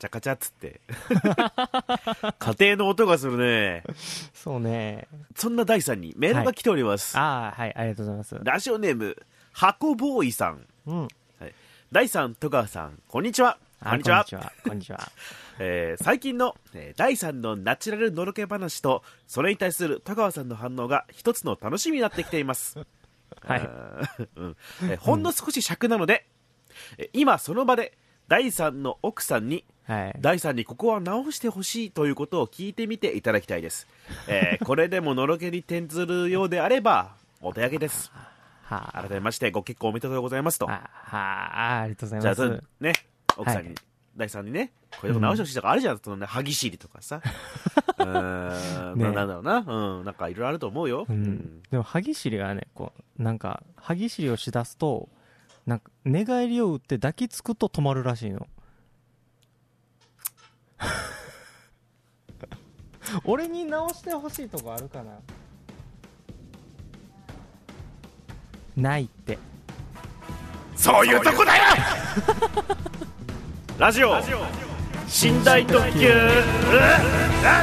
[0.00, 0.80] チャカチャっつって。
[2.40, 3.84] 家庭の音がするね。
[4.32, 5.06] そうね。
[5.36, 8.38] そんな第3にメールが来ております、ああ、はい、ありがとうございます。
[8.42, 9.14] ラジオネーム
[9.52, 10.66] 箱ボーイさん。
[10.86, 11.08] うん。
[11.92, 13.58] 第3戸川さんこんにちは。
[13.80, 14.24] あこんにちは。
[14.24, 14.52] こんにちは。
[14.64, 15.12] こんにちは。
[15.58, 22.78] えー最近の、えー第3のナチュラルのろけ話とそれに対する戸川さんの反応が一つの楽しみになってきています、
[23.42, 23.60] はい。
[24.36, 24.56] うん。
[24.84, 26.26] えーほんの少し尺なので、
[26.96, 27.98] えー今その場で
[28.30, 30.14] 第3の奥さんにはい。
[30.20, 33.88] 第3にここは直してほしいということを聞いてみていただきたいです、
[34.28, 38.12] えー これでものろけに転ずるようであればお手上げです。
[38.62, 40.70] はあ、改めましてご結婚おめでとうございますと。
[40.70, 42.60] あ、はあ、ありがとうございじゃあ。
[42.78, 42.92] ね
[43.36, 43.76] 奥さんに、はい。
[44.16, 47.20] 第3にねこれでも直してほしいとかあるじゃん、そのね歯ぎしりとかさ。
[47.98, 49.04] うーん、ね。
[49.06, 49.64] ななんだろうな。
[49.66, 50.04] うん。
[50.04, 51.62] なんかいろいろあると思うよ、ううんん。
[51.68, 55.08] でも、歯ぎしりがね、こう、なんか、歯ぎしりをしだすと、
[55.70, 58.48] なんか、寝返りを打って抱きつくと止まるらしいの。
[63.22, 65.00] 俺に直してほしいとこあるか
[68.76, 68.76] な？
[68.76, 69.38] ないって。
[70.74, 71.62] そういうとこだよ！
[73.78, 74.16] ラジオ。
[74.16, 74.24] 寝
[75.44, 76.08] 台特急。
[76.10, 76.12] う
[77.44, 77.62] あ、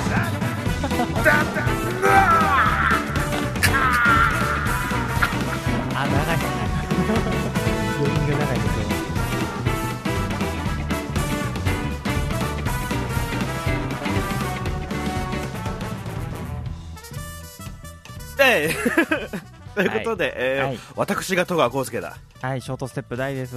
[18.47, 18.73] ええ
[19.75, 20.79] ということで、えーはい。
[20.95, 22.17] 私が戸川浩介だ。
[22.41, 23.55] はい、ショートステップ大です。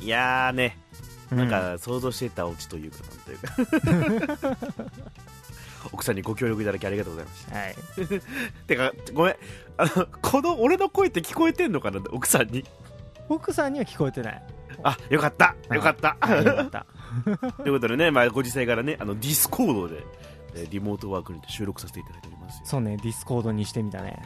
[0.00, 0.78] いやーね。
[1.30, 4.56] うなんか想像していたオチというかなんというか。
[5.92, 7.56] 奥さんにご協力いただきありがとうございました。
[7.56, 7.74] はい。
[8.66, 9.36] てかごめん。
[9.76, 12.00] あのこの俺の声って聞こえてんのかな？
[12.10, 12.64] 奥さんに。
[13.28, 14.42] 奥さんには聞こえてない。
[14.82, 15.54] あよかった。
[15.72, 16.16] よかった。
[16.20, 16.86] はいよかった。
[17.62, 20.04] ということでね、まあ、ご時世からねあのディスコードで、えー
[20.70, 24.22] リモートワークにて収録させていただいておりますよ、そうね、ディスコードにしてみたね。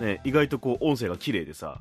[0.00, 1.80] ね、意外とこう音声が綺麗でさ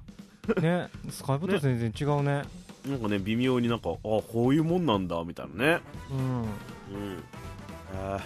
[0.62, 2.44] ね、スカイプと全然違うね。
[2.88, 6.42] なんかね微妙になんかあこういうもんなんだみたいなねうん。
[6.42, 6.48] うん
[7.98, 8.22] あー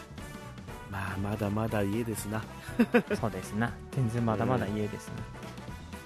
[0.91, 2.44] まあまだまだ家ですな、
[3.09, 3.72] ま そうですな。
[3.91, 5.13] 全然まだまだ家ですね。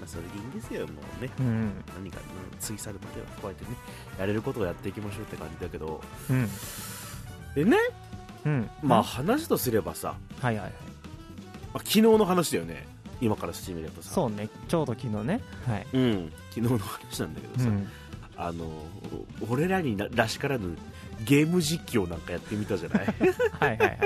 [0.04, 1.72] あ、それでいいんですよもうねうん。
[1.96, 3.70] 何か、うん、過ぎ去るまではこうやってね
[4.18, 6.48] やれることをやっていきましょうって感じだけどうん。
[7.54, 7.76] でね
[8.44, 8.70] うん。
[8.82, 10.72] まあ話とすればさ、はいはいはい。
[10.72, 10.76] ま
[11.74, 12.86] あ、昨日の話だよね
[13.20, 15.40] 今からしてみればさそうね、ちょうど昨日ね。
[15.66, 15.86] はい。
[15.92, 17.88] うん昨日の話なんだけどさ、うん。
[18.36, 18.66] あの
[19.48, 20.76] 俺らにならしからぬ
[21.24, 23.06] ゲーム実況なんかやってみたじゃない、
[23.60, 23.98] はいはいはい。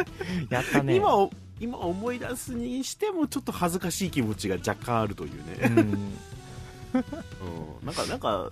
[0.51, 0.97] やったね。
[0.97, 5.89] 今を今思い出すにしてもちょっと恥ずかしい気持ちが若干あるといううね、ん。
[6.95, 8.51] うん、なんかなんか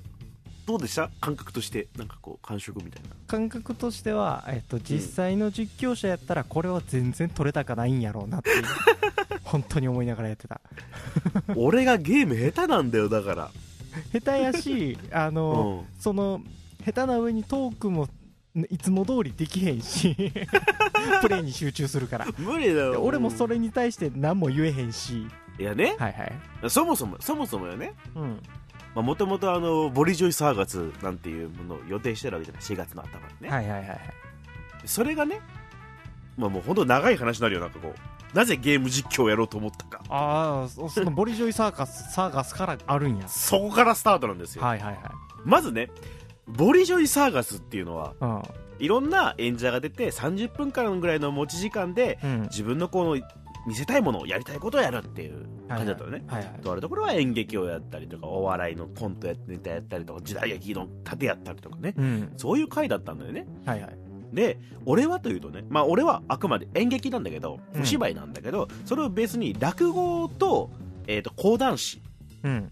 [0.66, 1.10] どうでした？
[1.20, 8.50] 感覚としてなんかこう感触みたいな感覚としては、えっと、実際の実況者やったら、これは全然取れたかないんやろうなって。
[9.44, 10.60] 本当に思いながらやってた。
[11.56, 13.50] 俺がゲーム下手なんだよだから
[14.12, 16.42] 下手やし、 あの、その、
[16.84, 18.08] 下手な上にトークも、
[18.70, 20.16] いつも通りできへんし、
[21.22, 22.26] プレイに集中するから。
[22.38, 25.26] 無理だよで俺もそれに対して何も言えへんし、
[25.58, 26.70] いやねはいはい。
[26.70, 28.42] そもそもそもそもよねうん。
[29.02, 34.00] もともとあのボリジョイサーガツなんていうものを予定してるわけじゃない4月の頭にね、はいはいはいはい。
[34.84, 35.40] それがね、
[36.36, 43.28] まあ、もう本当長い話になるよなんかこうなぜゲーム実況をやろうと思ったかああ、そそのボリジョイサーカス、 サーガスからあるんや。
[43.28, 45.02] そこからスタートなんですよ、はいはいはい。
[45.44, 45.90] まずね
[46.48, 48.42] ボリジョイサーガスっていうのはうん。
[48.78, 52.42] いろんな演者が出て30分間ぐらいの持ち時間でうん。
[52.42, 53.16] 自分のこの
[53.66, 56.60] 見せたいものをやりたいことをやるっていう感じだったのね、はいはい。
[56.62, 62.32] とあるところは演劇をやったりとかお笑いのコントやネタやったりとか時代劇の盾やったりとかねうん。
[62.36, 63.96] そういう回だったんだよねはいはい。
[64.32, 70.70] で俺はというとねまあ俺はあくまで演劇なんだけどうんお芝居なんだけど、それをベースに落語と,、
[71.06, 72.00] えー、と講談師
[72.44, 72.70] うん。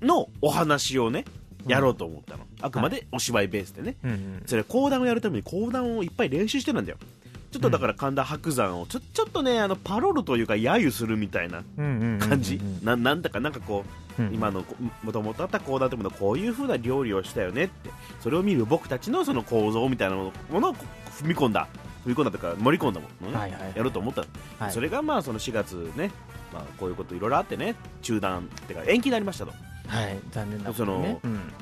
[0.00, 1.24] のお話をね
[1.66, 4.42] やろうと思ったの、あくまでお芝居ベースでね、うんうん。
[4.46, 6.98] それ講談をやるために講談をいっぱい練習してるんだよ
[7.56, 13.84] ちょっとだから神田伯山をちょちょっとねあのパロルというか揶揄するみたいな感じ、ななんだかなんかこ
[14.18, 14.64] ううん今の
[15.02, 17.90] もともとあった講談というものこういう風な料理をしたよねって。
[18.20, 21.68] それを見る僕たちのその構造みたいなものを踏み込んだ。
[22.04, 23.60] 踏み込んだとか盛り込んだものをね、はいはい。
[23.62, 24.22] はいやろうと思った。
[24.22, 24.26] の、
[24.58, 24.72] はい。
[24.72, 26.10] それがまあその4月ね、
[26.52, 29.52] まあ、こういうこといろいろあってね中断ってか延期になりましたと。
[29.86, 31.18] はい、残念なことそのにね。
[31.22, 31.52] うん。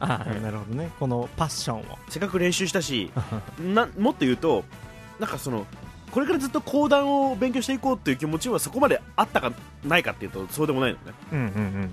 [0.00, 0.90] なるほどね。
[0.98, 1.84] このパッションを。
[2.08, 3.10] せっかく練習したし
[3.60, 4.64] なもっと言うと
[5.18, 5.66] なんかその
[6.10, 9.52] これからずっと講談を勉強していこうっていう気持ちはそこまであったか
[9.84, 11.44] ないかっていうとそうでもないのねうんうん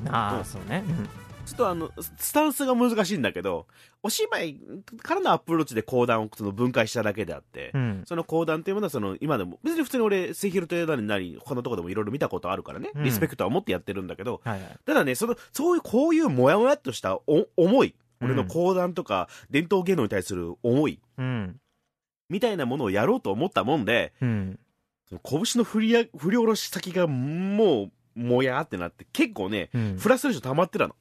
[0.06, 0.14] うん。
[0.14, 0.84] あうんあ、そうね。
[0.88, 1.10] うん
[1.44, 3.68] ちょっとあの、スタンスが難しいんだけど、
[4.04, 4.58] お芝居
[5.02, 8.04] からのアプローチで講談をその分解しただけであって、うん。
[8.06, 14.80] その講談っていうものはその今でも、別に普通に俺、セヒルトエダになり、他のとこでもいろいろ見たことあるからね、うんリスペクトは持ってやってるんだけど、はいはい。
[14.86, 21.60] ただね、その、そういう、こういうもやもやっとしたお思い、俺の講談とか伝統芸能に対する思い、うん。
[22.32, 24.60] みたいなものをやろうと思ったもんで、うん。
[25.10, 29.98] その拳の振りや振り下ろし先がもう、もやーってなって、結構ね、うん。
[30.00, 30.96] フラストレーション溜まってたの。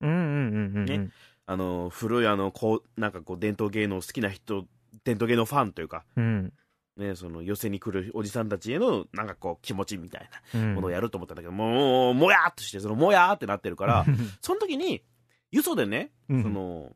[0.00, 0.84] うんうんうんうん。
[0.86, 1.10] ね
[1.44, 4.64] あの、古いあの、こう、なんかこう、伝統芸能好きな人、
[5.04, 6.52] 伝統芸能ファンというか、うん。
[6.96, 10.74] ね、その寄せに来るおじさんたちへの、なんかこう、気持ちみたいなうん。
[10.76, 14.06] ものをやると思ったんだけど、もう、もやーっとして、その、もやーってなってるから、
[14.40, 15.02] その時に、
[15.50, 16.92] よそでね、うん、その、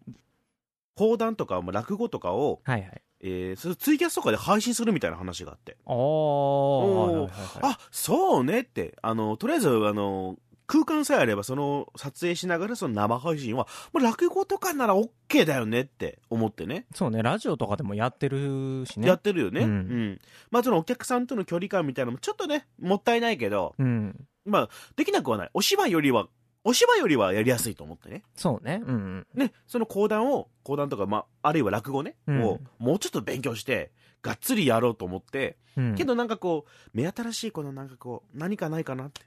[0.94, 3.02] 講談とか、まあ落語とかを、はいはい。
[3.26, 5.96] えー、ツイキャスとかで配信するみたいな話があって、おー。
[5.96, 10.36] おーはいはいはいはいあ、そうねって、あの、とりあえず、あの、
[10.66, 16.86] 空間さえあれば、その、撮影しながら、その生配信は、まあ、落語とかなら OK だよねって思ってね。
[16.94, 19.08] そうね、ラジオとかでもやってるしね。
[19.08, 19.60] やってるよね。
[19.62, 19.70] ううん
[20.12, 20.20] ん。
[20.50, 24.26] まあ、そのお客さんとの距離感みたいなのも、ちょっとね、もったいないけど、うん。
[24.44, 25.50] まあ、できなくはない。
[25.54, 26.28] お芝居よりは、
[26.64, 28.22] お芝居よりはやりやすいと思ってね。
[28.34, 28.82] そうね。
[28.84, 29.26] うんうん。
[29.34, 35.94] ね、その講談を、講談とか、まあ、あるいは落語ね、うんを、もうちょっと勉強して、がっつりやろうと思って、うん。
[35.94, 39.20] けどなんかこう、目新しいこのなんかこう、何かないかなって。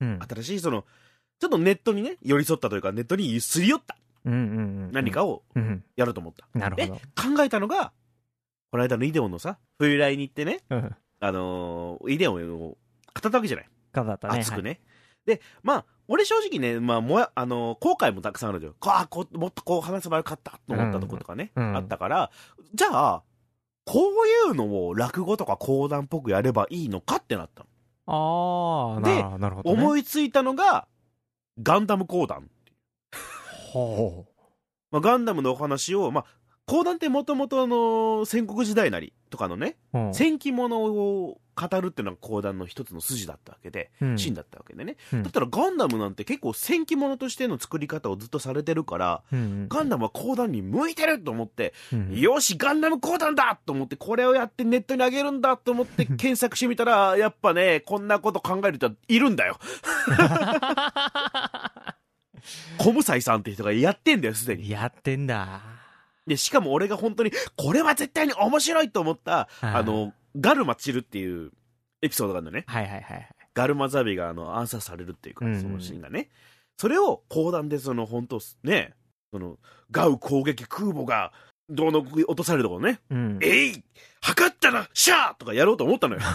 [0.00, 0.84] うん、新しいその、
[1.40, 4.92] ちょっとネットにね、寄り添ったというか、ネットにすり寄ったうんうんうん。
[4.92, 5.84] 何かをうん。
[5.94, 6.48] やると思った。
[6.52, 7.36] でなるほど。
[7.36, 7.92] 考えたのが、
[8.72, 10.96] この間のイデオンのさ、冬来に行ってね、うん。
[11.20, 12.76] あのーイデオンを語
[13.16, 13.68] ったわけじゃない。
[13.92, 14.40] かだったね。
[14.40, 14.80] 熱くね。
[15.24, 18.72] で、まあ、俺正直ね、まあ、もや、あのー後悔もたくさんあるじゃん。
[18.80, 22.30] ああ、こう、もっとこう話せばよかったと思ったとことかね、うんうんあったから、
[22.74, 23.22] じゃあ、
[23.84, 27.68] こういうのを落語とか講談っぽくやればいいのかってなったの。
[28.06, 29.82] ああ、でななるほど、ね。
[29.82, 30.88] 思いついたのが、
[31.62, 32.50] ガンダム講談。
[33.72, 34.26] ほ
[34.90, 36.24] まあ、ガンダムのお話を、まあ、
[36.68, 39.98] 講談ってもともとあの戦国時代なりとかのね、う。
[39.98, 44.96] うん戦記物を語るっていうのが講談の一つの筋だったわけで、うんシーンだったわけでね。
[45.12, 59.58] うんだったらガンダムなんて結構戦記物としての作り方をずっとされてるから、うんガンダムは講談に向いてると思って、うんよし、ガンダム講談だと思って、これをやってネットに上げるんだと思って検索してみたら、やっぱね、こんなこと考える人はいるんだよ。
[62.78, 64.68] コムサイさんって人がやってんだよ、すでに。
[64.68, 65.78] やってんだ。
[66.28, 71.50] で、しかも俺が本当に、これは絶対に面白いと思った、あの、ガルマチルっていう
[72.02, 72.64] エピソードがあるんだよね。
[72.68, 73.28] はいはいはいはい。
[73.54, 76.28] ガルマザビがあの暗殺されるっていうか、うんうんそのシーンがね。
[76.76, 78.94] それを講談でその本当ね、
[79.32, 79.58] その、
[79.90, 81.32] ガウ攻撃空母が、
[81.70, 83.38] どうの落とされるところね、うん。
[83.42, 83.84] えい
[84.22, 86.20] 測ったなシャーとかやろうと思ったのよ。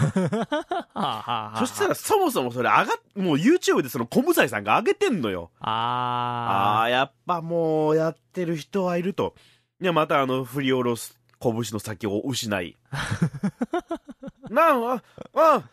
[1.58, 2.86] そしたらそもそもそれ上がっ、
[3.16, 5.50] もう YouTube でそのコムサイさんが上げてんのよ。
[5.58, 9.34] ああやっぱもうやってる人はいると。
[9.84, 12.74] で、またあの、振り下ろす拳の先を失い。
[14.48, 15.02] なあ、あ、
[15.34, 15.70] あ、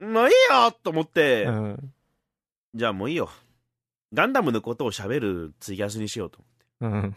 [0.00, 1.52] まあいいよと思って、あ。
[1.52, 1.94] うん。
[2.74, 3.30] じゃあもういいよ。
[4.12, 6.40] ガンダムのことを喋るツイキャスにしようと。
[6.80, 7.14] うん。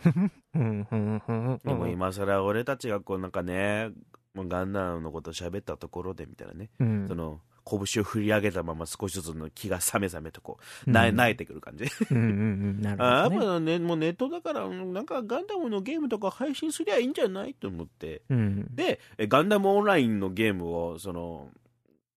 [0.54, 0.88] うん。
[0.92, 1.24] うん。
[1.28, 1.60] うん。
[1.64, 3.90] でも今更俺たちがこうなんかね、
[4.36, 11.86] もうガンダムのこと喋ったところでみたいなね、うんその、拳を振り上げたまま少しずつの気が冷め冷めとこう、なえ、なえてくる感じ。
[12.10, 12.28] うんうんう
[12.74, 12.82] ん。
[12.82, 12.98] なる
[13.30, 13.72] ほど、ね。
[13.72, 18.24] やっぱね、もうネットだから、うんなんかガンダムのゲームとか配信すりゃいいんじゃないと思って。
[18.30, 18.76] うん。
[18.76, 21.50] で、えガンダムオンラインのゲームを、その、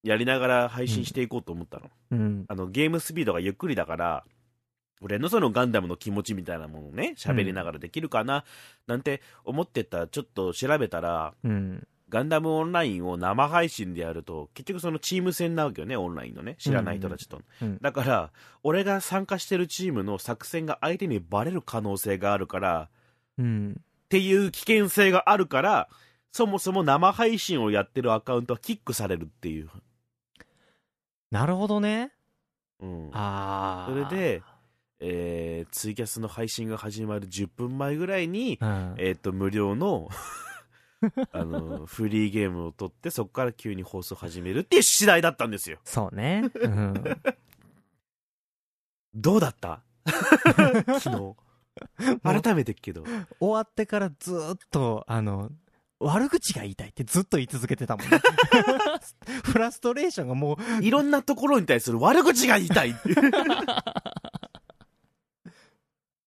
[0.03, 1.91] やりながら配信していこうと思ったの。
[2.11, 2.45] うん。
[2.49, 4.25] あの、ゲームスピードがゆっくりだから、
[5.01, 8.45] 俺のそのガンダムの気持ちみたいなものをね、喋りながらできるかな、
[8.87, 11.87] なんて思ってた、ちょっと調べたら、うん。
[12.15, 16.55] ガンダムオンラインを生配信でやると、結局そのチーム戦なわけよね、オンラインのね。
[16.61, 17.43] 知らない人たちと。
[17.61, 17.79] うん。
[17.83, 18.31] だから、
[18.63, 22.89] 俺が参加してるチームの作戦が相手にバレる可能性があるから、
[23.37, 23.81] うん。
[23.81, 25.89] っていう危険性があるから、
[26.31, 29.69] そもそも生配信をやってるアカウントはキックされるっていう。
[31.33, 32.13] なるほどね。
[32.79, 33.11] うん。
[33.13, 33.91] ああ。
[33.91, 34.43] それで、
[35.01, 38.95] えーツイキャスの配信が始まる10分前ぐらいに、うん。
[38.99, 40.09] えっ、と、無料の、
[41.33, 45.79] あの、フリーゲームを取って、そこから急に放送始めるっていう次第だったんですよ。
[45.85, 46.51] そうね。
[46.55, 46.95] うん。
[49.15, 49.83] どうだった？
[51.01, 51.37] 昨日。
[52.43, 53.05] 改めてけど。
[53.41, 55.51] 終わってからずーっと、あの、
[56.01, 58.19] 悪口が言いたいってずっと言い続けてたもんね。
[59.45, 63.15] フラストレーションがもう、いろんなところに対する悪口が言いたいって。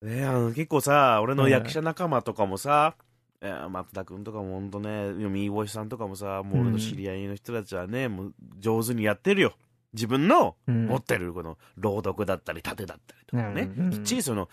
[0.01, 2.95] ねあの結構さ、俺の役者仲間とかもさ、
[3.41, 9.55] えー松田君とかもほんとね、ミーボイさんとかもさ、もう俺の知り合いの人たちはね、もう上手にやってるよ。
[9.93, 10.87] 自分のうん。
[10.87, 14.49] 持ってるこの朗読だったり盾だったりとかね、うんうんきっちりその、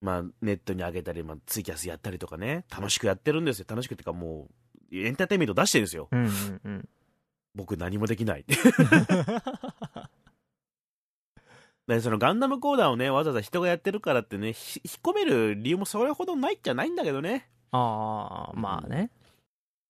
[0.00, 2.64] まあ、ネットに上げたり、まあ、ツイキャスやったりとかね。
[2.70, 3.66] 楽しくやってるんですよ。
[3.68, 4.48] 楽しくっていうかも
[4.90, 6.08] うエンターテインメント出してるんですよ。
[6.10, 6.88] うんうんうん。
[7.54, 8.44] 僕何もできない。
[11.86, 19.10] でそのガンダムコーダーをねわざわざ人がやってるからってねひ引っ込める理由もそれほどないっちゃないんだけどねああまあね。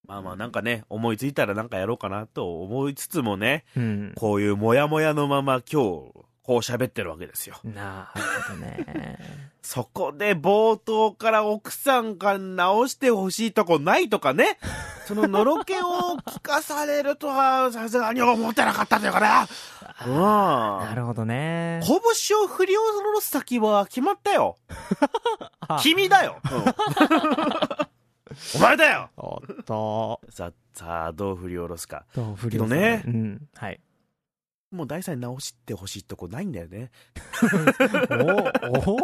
[0.07, 4.13] まあまあなんかね思いついたらなんかやろうかなと思いつつもねうん。
[4.17, 6.13] こういうモヤモヤのまま今日
[6.51, 9.19] こう喋ってるわけですよなるほどね
[9.63, 14.59] そこで冒頭から奥さんが直してほしいとこないとかね、
[15.07, 15.85] そののろけを
[16.27, 19.29] 聞かされるとはさすがに思ってなかったというかね。
[20.07, 20.15] うん。
[20.19, 24.57] なるほどね拳を振り下ろす先は決まったよ。
[25.69, 26.39] あ 君だよ。
[26.51, 26.65] うん
[28.57, 29.11] お前だよ。
[29.17, 32.07] おっとさあ、さあ、どう振り下ろすか。
[32.17, 33.81] どう振りけどねうんはい
[34.71, 36.91] もう第三に直してほしいとこないんだよね。
[38.85, 38.99] おお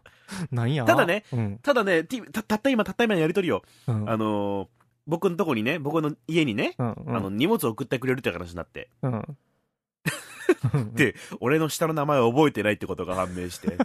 [0.50, 0.84] なんや？
[0.84, 1.58] ただねうん。
[1.62, 3.62] ただね、たたった今、たった今のやりとりよ。
[3.86, 4.08] うん。
[4.10, 4.68] あのー
[5.06, 7.16] 僕のとこにね、僕の家にね、うんうん。
[7.16, 8.90] あの、荷物を送ってくれるって話になって。
[9.02, 9.22] うん。
[10.94, 13.76] で俺の下の名前を覚えてないってことが判明して。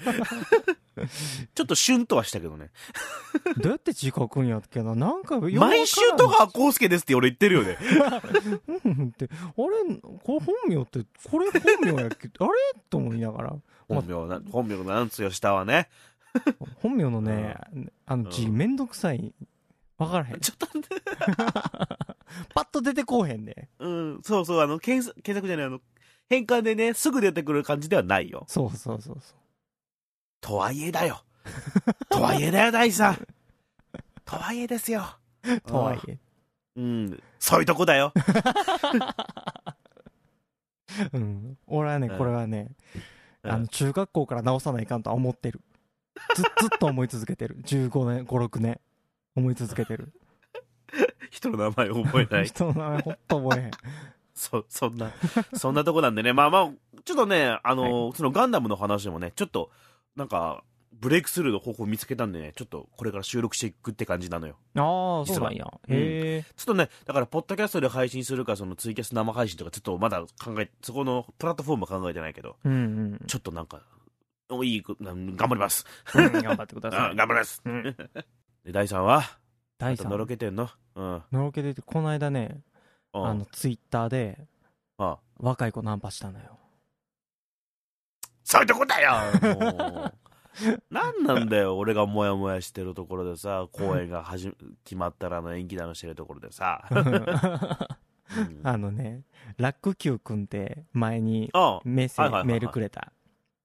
[1.56, 2.72] ちょっとシュンとはしたけどね。
[3.58, 4.96] どうやって字書くんやっけな？
[4.96, 7.78] なんか毎週とかコウスケですって俺言ってるよね。
[8.86, 11.00] うんって、あれ、これ本名って、
[11.30, 12.30] これ本名やっけ？
[12.40, 12.50] あれ？
[12.90, 13.56] と思いながら、
[13.88, 15.90] 本名な、本名なんつよ、下はね。
[16.82, 17.56] 本名のね、
[18.06, 19.34] あの字うんめんどくさい。
[19.98, 20.40] わからへん。
[20.42, 20.84] ちょっとね、
[22.54, 23.70] パッと出てこうへんね。
[23.80, 25.80] うん、そうそう、あの、検索、検索じゃない、あの、
[26.30, 28.44] 変換でね、すぐ出てくる感じではないよ。
[28.50, 29.36] そうそうそうそ
[30.46, 31.24] とはいえだよ。
[32.08, 33.18] とはいえだよ、大さん。
[34.24, 35.04] とはいえですよ。
[35.44, 35.60] う。
[35.62, 36.20] とはいえ。
[36.76, 38.14] うん、そういうとこだよ。
[41.14, 41.58] うん。
[41.66, 42.76] 俺はね、うんこれはね、
[43.42, 45.62] うんあの、中学校から直さないかんとは思ってる。
[46.36, 47.58] ず、 ずっと思い続けてる。
[47.64, 48.80] 15年、5、6年。
[49.36, 50.14] 思い続けてる。
[51.32, 52.46] 人の名前覚えない。
[52.46, 53.72] 人の名前ほんと覚えへん。
[54.36, 55.12] そ、そんな、
[55.56, 56.34] そんなとこなんでね。
[56.34, 56.72] まあまあ、
[57.04, 59.72] ちょっとね、あの、そのガンダムの話でもね、ちょっと、
[60.16, 64.56] なんか、ブレイクスルーの方法見つけたんでね、ちょっとこれから収録していくって感じなのよ。
[64.76, 65.66] ああ、そうなんや。
[65.66, 66.44] うんへえ。
[66.56, 72.76] ちょっとね、だから、ポッドキャストで配信するか、そのツイキャス生配信とか、ちょっとまだ考え、そこのプラットフォームは考えてないけど、うんう
[73.16, 73.20] ん。
[73.28, 73.82] ちょっとなんか、
[74.50, 75.86] おいい頑張ります。
[76.14, 77.16] うん頑張ってくださあい。
[77.16, 77.62] 頑張ります。
[77.66, 77.84] うん
[78.64, 79.24] で、第3は？
[79.78, 80.70] 第3あとのろけてんの？
[80.96, 81.24] うん。
[81.32, 82.62] のろけでてこの間ね
[83.14, 84.38] うんあのツイッターで
[84.98, 86.60] あ若い子ナンパしたのよ
[88.46, 89.12] そういうとこだよ。
[89.56, 90.14] もう。
[90.90, 94.54] なんなんだよ、俺がモヤモヤしてるところでさ、公演が始め
[94.86, 96.86] 決まったらあの延期だのしてるところでさ。
[96.92, 96.96] う
[98.42, 99.22] んあのね
[99.58, 102.54] ラック Q 君って前にあメッセはいはいはいはい。
[102.54, 103.12] メールくれた。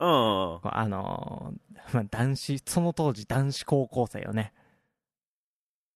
[0.01, 0.09] うん。
[0.09, 4.53] あのーまあ、男子その当時男子高校生よね。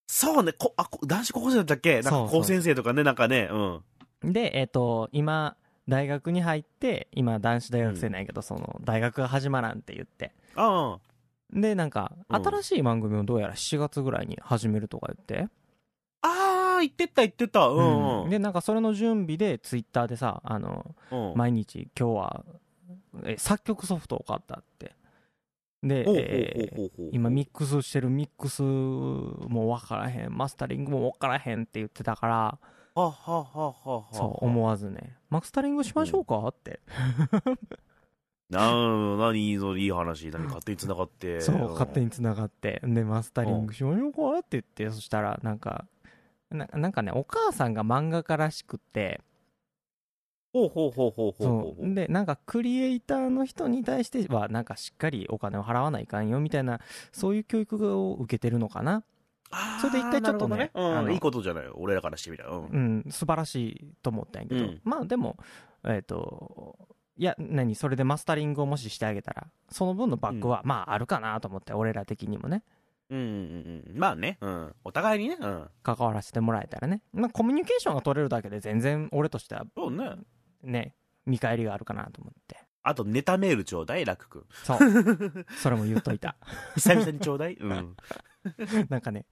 [0.06, 2.02] そうね、こあこ男子高校生だったっけ？
[2.02, 4.32] なんか高先生とかね、なんかね、うん。
[4.32, 5.56] でえっ、と今
[5.88, 10.32] 大学に入って今男子大学生なんやけど、その大学が始まらんって言って。
[10.54, 10.98] あ
[11.52, 12.36] でなんかうん。
[12.36, 15.48] 新しい番組をどうやら7月ぐらいに始めるとか言って、
[16.22, 17.66] あ、あー言ってった言ってた。
[17.68, 18.30] うんうん。
[18.30, 21.32] でなんかそれの準備でツイッターでさあのうん。
[21.36, 22.44] 毎日今日は
[23.24, 24.92] え作曲ソフトを買ったって。
[25.82, 32.58] で、今ミックスしてるミックスも分からへんマスタリングも分からへんって言ってたから
[32.94, 34.04] ははははは。
[34.12, 35.16] そう思わずね。
[35.28, 36.46] マスタリングしましょうか？
[36.46, 36.80] って。
[38.50, 41.40] なん何いいのいい話何勝手に繋がって。
[41.42, 42.80] そう勝手ににつながって。
[42.84, 44.38] でマスタリングしましょうか？
[44.38, 45.86] って言ってそしたらなんか
[46.50, 49.20] ななんかねお母さんが漫画家らしくって。
[50.52, 51.94] ほうほうほうほうほう。
[51.94, 56.78] でなんかクリエイターの人に対してはなんかしっかりお金を払わないかんよみたいな
[57.10, 59.02] そういう教育を受けてるのかな
[59.80, 61.74] それで一回ちょっとねなるほどあのうんいいことじゃないよ。
[61.78, 62.50] 俺らからしてみたら。
[62.50, 62.64] うん。
[62.66, 64.80] うん素晴らしいと思ったんやけど、うん。
[64.84, 65.36] まあでも
[65.84, 66.76] えっ、と
[67.16, 72.62] いや何それでマスタリングをもししてあげたらその分のバックはまああるかなと思って、俺ら的にもね。
[73.10, 73.98] うんうんうん。
[73.98, 74.74] まあねうん。
[74.84, 75.68] お互いにねうん。
[75.82, 80.16] 関わらせてもらえたらね、まあ、コミュニケーションが取れるだけで全然俺としてはそうね。
[80.62, 80.94] ね
[81.26, 84.44] 見返りがあるかなと思ってあとネタメールちょうだいラク君。
[84.62, 84.78] そう。
[85.60, 86.36] それも言っといた。
[86.76, 87.54] 久々にちょうだい？
[87.54, 87.96] うん。
[88.90, 89.24] なんかね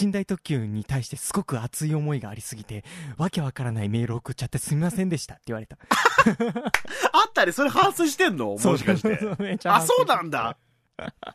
[0.00, 2.84] 寝台特急に対してすごく熱い思いがありすぎて
[3.18, 5.34] わけわからないメールを送っちゃってすみませんでした。
[5.34, 5.76] って言われた。
[7.12, 7.52] あったり？
[7.52, 8.56] それ反省してんの？
[8.56, 9.18] もしかして。
[9.68, 10.56] あそうなんだ。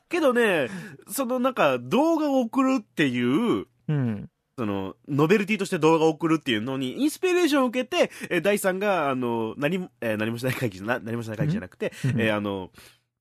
[0.08, 0.70] けどね
[1.10, 12.72] そのなんか動画を送るっていううんその、ノベルティとして動画を送るっていうのに、インスピレーションを受けて、えー、第3が、あの、何も、えー、何もしない会議じゃな、何もしない会議じゃなくて、うんえーあの、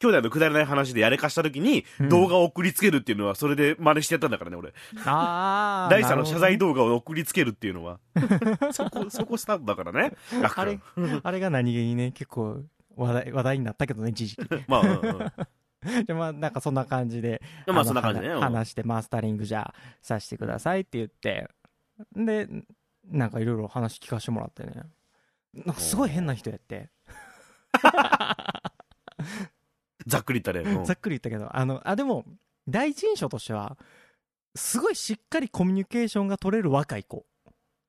[0.01, 4.73] 兄弟のくだらない話でやれかした時に、動画を送りつけるっていうのは、それで真似してやったんだからね、俺。
[5.05, 5.89] ああ。
[5.91, 8.01] 第3の謝罪動動画を送りつけるっていうのは。
[8.73, 10.13] そこ、そこスタートだからね。
[10.41, 10.79] 楽あれ、
[11.23, 12.63] あれが何気にね、結構
[12.97, 14.43] 話題、話題になったけどね、一時期。
[14.69, 15.33] まあ、うんうん
[16.07, 18.29] で、まあ、なんかそんな感じで、まあ、のそんな感じね。
[18.29, 21.49] うん話してマスタリングじゃあさせてくださいって言って、
[22.15, 22.49] で、
[23.07, 24.83] なんかいろいろ話聞かせてもらってね。
[25.55, 26.91] なんかすごい変な人やって。
[30.07, 30.77] ざっくり言ったね。
[30.77, 32.25] うんざっくり言ったけど、あの、あ、でも、
[32.69, 33.79] 第一印象としては、
[34.55, 37.27] すごいしっかりコミュニケーションが取れる若い子。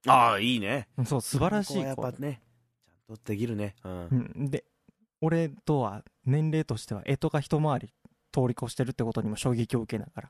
[0.07, 0.87] ああ、いいね。
[1.05, 2.15] そう、素晴らしい子ここはやっ。
[2.15, 2.41] ぱね、
[3.07, 3.75] ちゃんとできるね。
[3.83, 4.65] うんうん、で、
[5.21, 7.93] 俺とは年齢としては、干支が一回り
[8.31, 10.29] 通り越してるってことにも衝撃を受けなが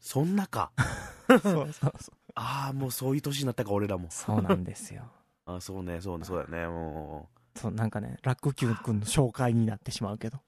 [0.00, 0.72] そんなか。
[1.28, 1.40] ら。
[1.40, 2.14] そうそうそう。
[2.34, 4.10] ああ、もうそういう年になったか、俺らも。
[4.10, 5.04] そうなんですよ。
[5.46, 6.68] あそうね、そうね、そうだよね。
[6.68, 10.38] もそう、なんかね、ラックキュー君の紹介になってしまうけど。
[10.38, 10.40] う。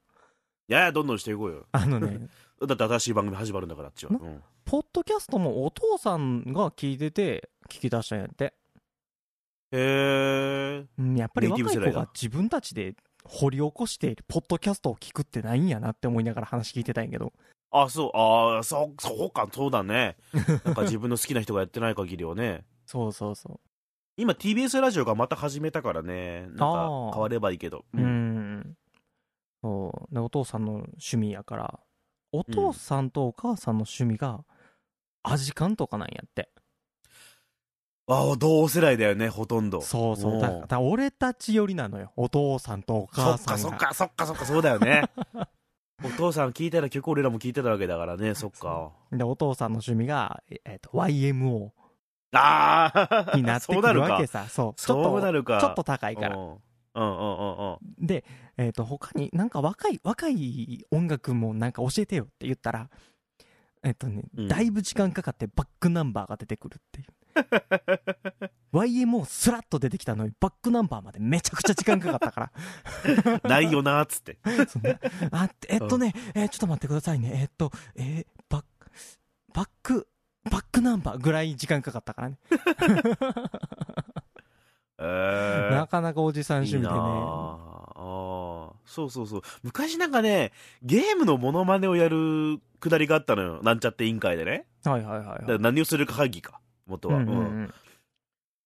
[0.69, 1.67] いやいや、どんどんしていこうよ。
[1.73, 2.29] あのね、
[2.67, 4.13] だって新しい番組始まるんだから、あっちは。
[4.13, 8.45] なうんポッドキャストもお父さんが聞いてて、聞き出したんやって。
[8.45, 8.53] へ
[9.73, 10.87] え。
[10.99, 12.95] うん、やっぱり若い子が自分たちで
[13.25, 17.33] 掘り起こして、ポッドキャストを聞くってないんやなって思いながら話聞いてたんやけど。
[17.71, 20.17] あ、そう、ああ、そう、そうか、そうだね。
[20.65, 22.65] なんか自分の好きな人がやってない限りはね。
[22.87, 23.61] そうそうそ
[24.17, 26.43] 今 TBS ラジオがまた始めたからね。
[26.43, 27.85] なんか変わればいいけど。
[27.95, 27.99] う。
[27.99, 28.77] うん。
[29.63, 30.15] そう。
[30.15, 31.81] で、お父さんの趣味やから、
[32.31, 34.45] お父さんとお母さんの趣味が、
[35.23, 36.51] アジカンとかなんやって。
[38.07, 39.81] ああ、同世代だよね、ほとんど。
[39.81, 40.41] そうそう。
[40.41, 42.13] だだ俺たち寄りなのよ。
[42.17, 43.77] お父さんとおそ母さんが。
[43.77, 45.05] っかそっかそっかそっかそうだよね
[46.05, 51.71] お父さん聞いたら曲俺らも聞いてたわけだからねそっかで、お父さんの趣味が、ええっと、YMO
[52.33, 54.47] ああになってくるわけさ。
[54.49, 54.81] そう。
[54.81, 56.37] ちょっと、そうなるかちょっと高いから。
[56.37, 56.59] うん
[56.97, 58.25] うんうんうんうんで、
[58.57, 62.89] えっ、と、他になんか若い、若い音楽もなんか教えてよって言ったら、
[63.83, 67.07] えっ、とね、うんだいぶ時間かかってバックナンバーが出てくるっていう。
[68.73, 72.53] YMO スラッと出てきたのにバックナンバーまでめちゃくちゃ時間かかったか
[73.43, 73.43] ら。
[73.49, 74.99] ないよなーっつってそんな
[75.31, 77.33] あ、えっとね、えーちょっと待ってくださいね。
[77.35, 78.91] えっと、えーバック、
[79.53, 80.09] バック、
[80.51, 82.39] バックナンバーぐらい時間かかったからね。
[84.99, 86.95] えなかなかおじさん趣味でね。
[86.95, 87.59] あ
[87.97, 95.59] あーそうそうそう昔なんかねゲームのモノマネをやるくだりがあったのよなんちゃって委員会でねはいはいはい、はい。
[95.59, 97.75] 何をするか会議か元は、うんうんううん。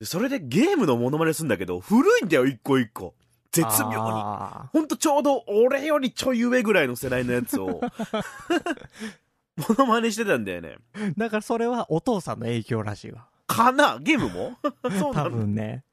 [0.02, 3.14] それでゲームのモノマネするんだけど古いんだよ一個一個。
[3.50, 3.94] 絶妙に。
[3.96, 7.80] あほんとちょうど俺よりちょい上ぐらいの世代のやつを。
[9.56, 10.76] モノマネしてたんだよね。
[10.94, 13.26] ーだからそれはお父さんの影響らしいわ。
[13.46, 13.98] かな？
[14.00, 14.58] ゲームも？
[15.00, 15.84] そうな多の分ね。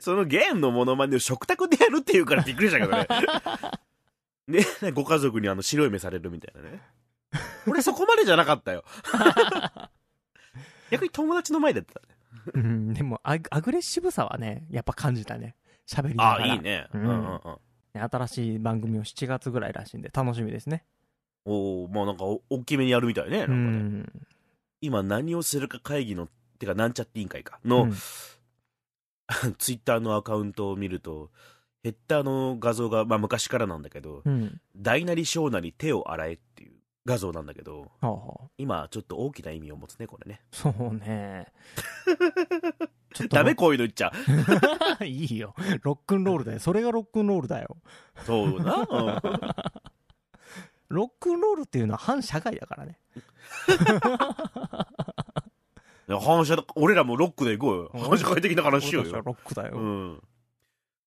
[0.00, 3.08] そのゲームのモノマネを食卓でやるっていうからびっくりしたけどね。
[4.82, 6.80] ねご家族にあの白い目されるみたいなね。
[7.66, 8.84] 俺そこまでじゃなかったよ
[10.90, 12.06] 逆に友達の前でやってたね
[12.54, 15.56] うん、でもアグ、アグレッシブさはね、やっぱ感じたね。
[15.88, 16.46] 喋りながら。
[16.46, 16.60] ああいい。
[16.60, 17.56] ね、ううんんうんうん
[17.98, 20.84] 新しい番組を7月ぐらいらしいんで、楽しみですね。
[21.46, 23.58] おおまあなんかお大きめにやるみたいねなんうかね、
[24.02, 24.12] ん。
[24.82, 27.94] 今何をするか会議のてかなんちゃって委員会かの、うん
[29.58, 31.30] ツイッターのアカウントを見ると
[31.82, 34.60] ヘッダーの画像が、まあ、昔からなんだけどうん。
[34.76, 36.74] 「大なり小なり手を洗え」っていう
[37.06, 41.46] 画像なんだけどほうほう今ちょっと大きな意味を持つねこれねそうね。
[43.14, 44.12] ちょっとダメこういうの言っちゃ
[45.06, 45.54] いいよ。
[45.80, 46.58] ロックンロールだよ。
[46.58, 47.78] それがロックンロールだよ。
[48.26, 49.20] そうよな、う ん
[50.88, 52.98] ロックンロールっていうのは反社会だからね。
[56.08, 59.76] 反射だ俺らもロックで行こうようん反射会的な話しようよ、ロックだよ。
[59.76, 60.22] うん、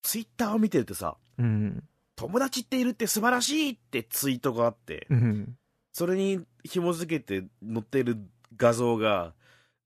[0.02, 1.84] ツイッターを見てるとさうん。
[2.16, 5.59] 友達っているって素晴らしいってツイートがあってうん。
[5.92, 8.18] それに紐づけて載ってる
[8.58, 9.34] 画像が、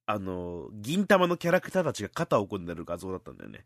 [0.05, 3.65] あの、銀玉のキャラクターたちが肩を組んでる画像だったんだよね。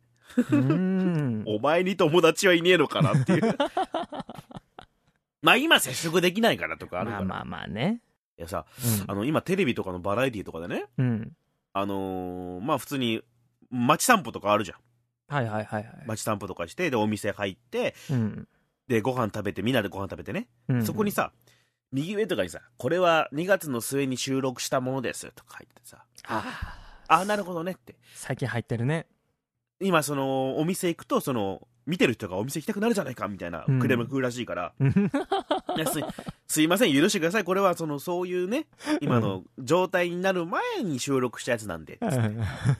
[0.51, 1.43] うん。
[1.47, 3.57] お前に友達はいねえのかなっていう。
[5.41, 7.23] まあ今接触できないからとかあるから。
[7.23, 8.01] まあまあまあね。
[8.37, 8.65] いやさ、
[9.01, 11.31] うんあの今テレビとかのバラエティとかでね、うん。
[11.73, 13.21] あのーまあ普通に
[13.71, 14.77] 街散歩とかあるじゃん。
[15.29, 16.03] はいはいはいはい。
[16.05, 18.47] 街散歩とかして、でお店入って、うん。
[18.87, 20.47] でご飯食べて、みんなでご飯食べてね。
[20.69, 21.31] うんそこにさ、
[21.91, 26.43] 右上とかにさ、これは2月の末に収録したものですとか入ってさ、あ
[27.07, 27.95] あ、なるほどねって。
[28.15, 29.07] 最近入ってるね。
[29.79, 36.03] 今そのお店行くとその見てる人がお店行きたくなるじゃないかみたいなうんクレーム来るらしいから、うんいやすい
[36.47, 37.43] すいません、許してください。
[37.43, 38.67] これは、その、そういうね、
[39.01, 41.99] 今の状態になる前に収録したやつなんで。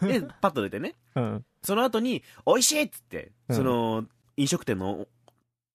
[0.02, 0.96] で、パッと出てね。
[1.16, 1.46] うん。
[1.64, 4.06] その後に、美味しいっつって、うんその、
[4.38, 5.06] 飲食店の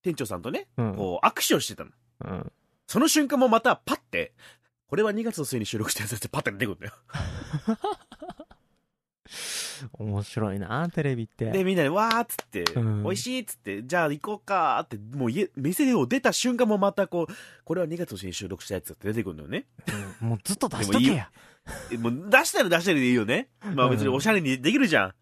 [0.03, 0.95] 店長さんとね、うん。
[0.97, 2.47] こう、握手をしてたの。
[2.92, 3.00] うん。
[3.00, 4.33] その瞬間もまた、パッて、
[4.87, 6.92] これは2月の末に収録したやつってパッて出てくるんだよ。
[9.98, 11.50] 面白いな、テレビって。
[11.50, 19.66] で、みんなで、わーっつって、うん美味しいっつって、じゃあ行こうかーって、もう家、店を出た瞬間もまたこう、これは2月の末に収録したやつって出てくるんだよね。
[20.20, 21.31] うんもうずっと出しとけや。
[21.90, 23.48] えもう出したら出したらでいいよね。
[23.74, 25.14] まあ別にうんおしゃれにできるじゃん。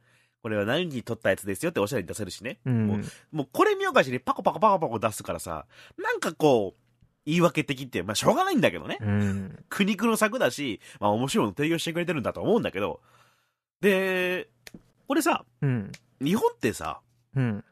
[0.43, 2.59] これは何に撮ったやつですよっておしゃれに出せるしね。
[2.67, 2.87] うん。
[2.87, 3.03] もう
[3.33, 6.90] もうこれ見よがしにパコパコパコパコ出すからさ、なんかこう、
[7.27, 8.99] 言い訳的って、まあしょうがないんだけどね。
[9.01, 9.65] うん。
[9.69, 13.01] 苦肉の策だし、まあ面白いの提供してくれてるんだと思うんだけど、
[13.81, 14.49] で、
[15.09, 15.93] これさ、うん。
[16.21, 17.01] 日本ってさ、
[17.35, 17.65] うん。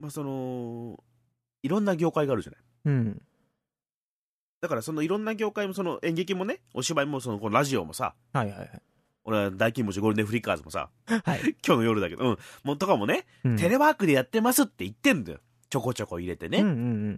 [0.00, 1.02] まあその、
[1.62, 2.60] いろんな業界があるじゃない。
[2.86, 3.22] うん。
[4.60, 8.82] だからそのいろんな業界もその演劇もね、お芝居もそのこのラジオもさ、はいはいはい。
[9.24, 11.40] 俺は大金星ゴールデンフリッカーズもさ、はい。
[11.66, 15.40] 今日の夜だけど、うん、もうとかもね、うんテレワークでやってますって言ってんだよ。
[15.74, 16.58] ちょこちょこ入れてね。
[16.58, 16.76] うんうんう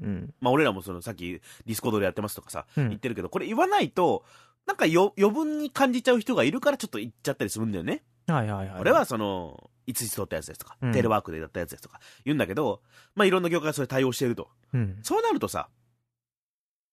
[0.09, 2.88] んまあ俺らもそのさっきディスコードでやってますとかさ、うん。
[2.88, 4.25] 言ってるけど、これ言わないと、
[4.64, 8.03] なんかよ余分に感じちゃう人がいるからちょっと言っちゃったりするんだよね。
[8.29, 8.81] はいはいはい。
[8.81, 12.81] 俺はその、いついつ録ったやつですとか、うんテレワークでやったやつですとか言うんだけど、
[13.14, 14.49] まあいろんな業界がそれ対応してると。
[14.73, 14.99] うん。
[15.03, 15.69] そうなるとさ、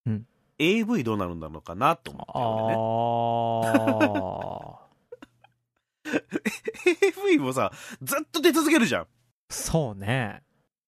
[0.06, 0.26] うん
[0.60, 2.76] AV どうなるんだろうかなと思って俺ね。
[4.60, 4.84] ああ。
[7.26, 7.72] AV もさ、
[8.02, 9.08] ずっと出続けるじゃん。
[9.50, 10.44] そうね。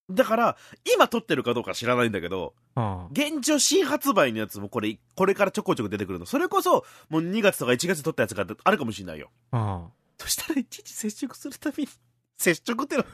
[0.09, 0.57] だから、
[0.95, 3.07] 今撮ってるかどうか知らないんだけど、うん。
[3.07, 6.25] 現状新発売のやつもこれ、これからちょこちょこ出てくるの。
[6.25, 9.31] それこそ、もう2月とか1月撮ったやつがあるかもしれないよ。
[9.51, 9.87] うん。
[10.17, 11.89] そしたらいちいち接触するたびに、
[12.37, 13.05] 接触っての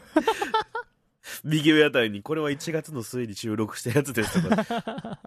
[1.43, 5.19] 右上あたりに、これは1月の末に収録したやつですとか。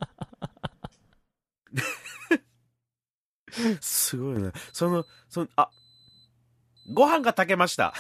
[3.81, 4.51] すごいね。
[4.73, 5.71] その、その、あ、
[6.93, 7.95] ご飯が炊けました。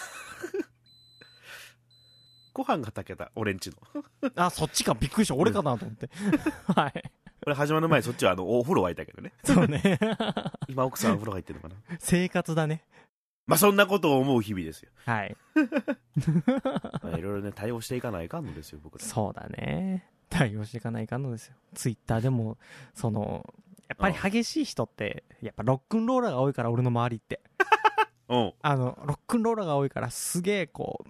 [2.54, 3.76] ご飯が炊けた、俺んちの。
[4.36, 4.94] あ、そっちか。
[4.94, 5.34] びっくりした。
[5.34, 6.08] 俺かなと思って。
[6.74, 7.10] はい。
[7.42, 9.32] これ始まる前、そっちはあの、お風呂沸いたけどね。
[9.42, 9.98] そうね。
[10.68, 11.96] 今奥さんお風呂入ってるのかな。
[11.98, 12.84] 生活だね。
[13.46, 14.90] まあそんなことを思う日々ですよ。
[15.04, 15.36] はい。
[17.02, 19.04] まあいろいろね、対応していかないかんのですよ、僕ら。
[19.04, 20.08] そうだね。
[20.30, 21.56] 対応していかないかんのですよ。
[21.74, 22.56] ツイッターでも、
[22.94, 23.44] その、
[23.88, 27.40] やっぱり激しい人って、やっぱロックンローラーが多いから、俺の周りって。
[28.28, 28.52] うん。
[28.62, 31.08] あの、ロックンローラーが多いから、すげえこう、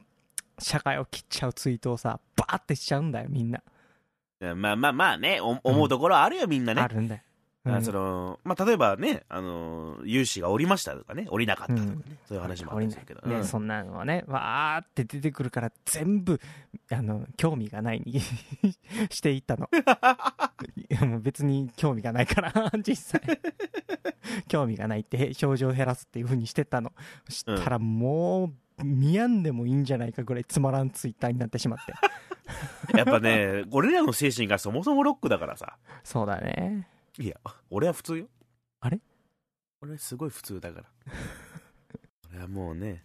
[0.59, 3.63] 社会を切っちゃうツイートをさ、バーってしちゃうんだよ、みんな。
[4.55, 6.83] まあまあまあね、お思うところはあるよ、みんなね。
[6.83, 7.21] あるんだよ。
[7.67, 13.27] あその、まあ例えばね、あの、融資が降りましたとかね、降りなかったとかね、うんそういう話もあるんですけど。
[13.27, 16.41] ね、うんそんなのはね、わーって出てくるから、全部、
[16.91, 18.21] あの、興味がないに
[19.11, 19.71] していったの。
[20.77, 23.41] いやもう別に興味がないから、 実際。
[24.49, 26.93] 興味がないって、表情を減らすっていう風にしてったの。
[27.27, 31.95] そしたらもう、見やんでもいいんじゃないかぐらいつまらんツイッターになってしまって。
[32.97, 35.79] やっぱね、俺らの精神がそもそもロックだからさ。
[36.03, 36.89] そうだね。
[37.19, 37.37] いや、
[37.71, 38.29] 俺は普通よ。
[38.81, 39.01] あれ？
[39.81, 40.87] 俺すごい普通だから。
[42.31, 43.03] 俺はもうね、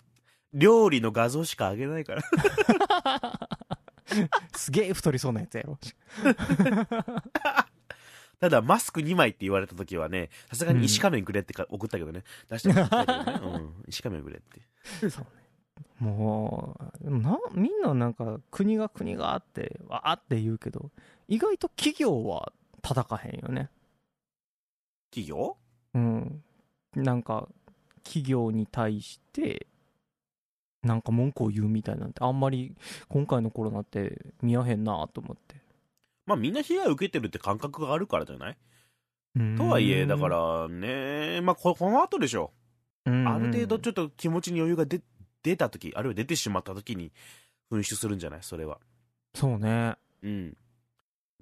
[0.54, 2.24] 料理の画像しかあげないから。
[4.56, 5.78] すげえ太りそうなやつやろ。
[8.39, 12.24] ただ、マスク2枚って言われた時はね、さすがに石仮面くれってか送ったけどね。
[12.50, 13.58] 出してもらったけどね。
[13.58, 13.84] うん。
[13.88, 15.10] 石仮面くれって。
[15.10, 15.30] そうね。
[16.00, 20.89] もう、な、みんななんか国が国があって、わーって言うけど、
[21.28, 23.69] 意外と企業は叩かへんよね。
[25.12, 25.58] 企業？
[25.93, 26.43] うん。
[26.95, 27.50] なんか、
[28.04, 29.67] 企業に対して、
[30.84, 32.74] なんか文句を言うみたいなんて、あんまり
[33.10, 35.56] 今回のコロナって見やへんなと思って。
[36.26, 38.58] まあみんな被害を受けてるって感覚があるからじゃない？
[39.36, 42.52] うんとはいえ、だか、らね、まあここの後でしょ。
[43.06, 45.02] うんある程度ちょっと気持ちに余裕が出
[45.44, 47.12] 出た時、あるいは出てしまった時に
[47.72, 48.39] 噴出するんじゃない？
[48.42, 48.80] それは。
[49.34, 49.96] そうね。
[50.24, 50.58] うん。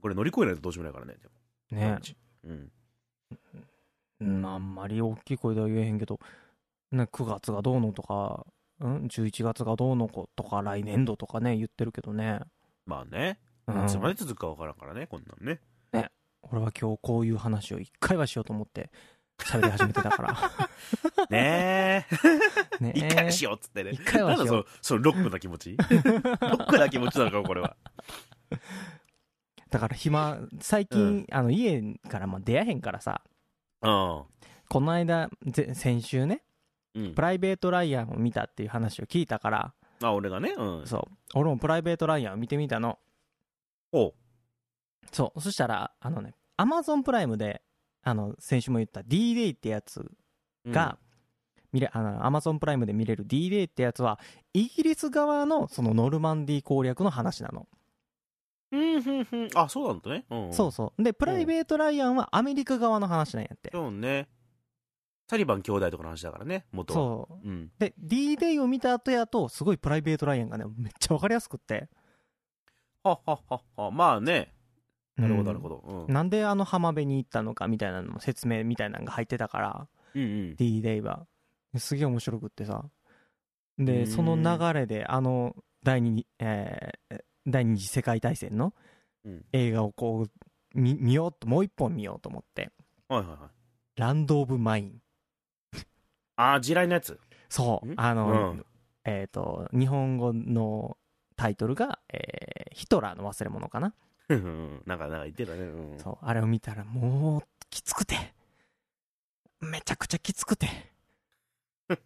[0.02, 1.20] これ乗り越えないとどうしようもないからね。
[1.70, 2.00] でもね
[2.44, 2.72] うん。
[4.20, 6.20] うん、あんまり大きい声では言えへんけど、
[6.92, 8.46] ね、9月がどうのとか、
[8.80, 12.40] うん、11月がどうのことか、来年度とかね、言ってるけどね。
[12.86, 13.40] まあね。
[13.68, 15.60] うんいつまで続くかわからんからね、こんなんね。
[16.52, 18.90] 俺は今日こういう話を一回はしようと思って
[19.40, 20.38] 喋り始めてたから。
[21.30, 22.06] ね
[22.80, 22.80] え。
[22.84, 23.92] ね一回はしようっつってね。
[23.92, 25.78] 一回はしようなんだその、そのロックな気持ち？
[25.78, 27.76] ロックな気持ちなのか、これは。
[29.70, 33.22] だから暇、最近、あの家からまあ出会えへんからさ、
[33.82, 34.28] うこ
[34.82, 36.40] の間、ぜ先週ね、ん。
[36.98, 37.22] うんプ。
[37.22, 40.54] ライベート・ライアンを見たっていう話を聞いたから、あ、俺がね。
[40.58, 40.88] うん。
[40.88, 43.00] そう、俺もプライベート・ライアンを見てみたの。
[43.92, 44.14] おう。
[45.12, 47.62] そう、そしたら、あのね、アマゾンプライムで、
[48.04, 50.12] あの、先週も言った D-Day ってやつ
[50.68, 50.98] が、
[51.72, 54.20] 見れ、あの、アマゾンプライムで見れる D-Day ってやつは、
[54.54, 57.68] イギリス側のそのノルマンディー攻略の話なの。
[58.72, 59.50] うん、うん、うん。
[59.56, 60.26] あ、そうなんだね。
[60.30, 60.54] うん。
[60.54, 61.04] そうそう。
[61.04, 63.70] で、プライベート・ライアンはアメリカ側の話なんやって。
[63.72, 64.28] そうね。
[65.30, 67.00] サリバン兄弟とかの話だからね、元は。
[67.00, 67.48] そう。
[67.48, 67.52] う。
[67.52, 67.72] ん。
[67.78, 71.90] で、D-Day を見た後やと、すごいプライベート・ライアンがね、めっちゃわかりやすくって。
[73.04, 73.92] はっはっはっは。
[73.92, 74.54] まあね。
[75.18, 75.84] なるほど、なるほど。
[75.86, 76.06] ど。
[76.08, 76.14] うん。
[76.14, 80.56] なんであの浜辺に行ったのかみたいなのも説明みたいなのが入ってたから、うんうん。
[80.56, 81.26] D-Day は。
[81.78, 82.86] すげえ面白くってさ。
[83.78, 88.74] で、その流れで、あの、第二、えー第二次世界大戦の
[89.24, 90.32] うん映画をこう、
[90.74, 92.72] 見見ようと、もう一本見ようと思って。
[93.08, 93.40] はいはいはい。
[94.00, 95.02] ランド・オブ・マイン。
[96.38, 97.20] あー、地雷のやつ？
[97.50, 97.88] そう。
[97.88, 97.94] ん？
[97.98, 98.66] あの、うん
[99.04, 100.98] えっ、と、日本語の
[101.36, 103.94] タイトルが、えーヒトラーの忘れ物かな？
[104.30, 105.60] う んなんか、なんか言ってたね。
[105.62, 106.00] うん。
[106.00, 106.26] そう。
[106.26, 108.16] あれを見たらもう、きつくて。
[109.62, 110.68] めちゃくちゃきつくて。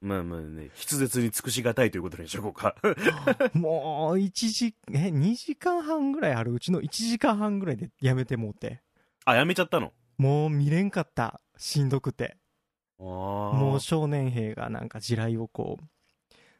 [0.00, 2.76] まあまあね、筆舌に尽くしがたいということにしとこうか。
[3.54, 6.52] もう、1時、え、2時間半ぐらいある？
[6.52, 8.82] うちの1時間半ぐらいでやめてもうて。
[9.24, 9.92] あ、やめちゃったの？
[10.18, 11.40] もう見れんかった。
[11.56, 12.36] しんどくて。
[12.98, 15.84] もう少年兵がなんか地雷をこう、